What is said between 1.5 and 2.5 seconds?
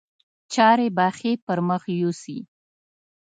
مخ یوسي.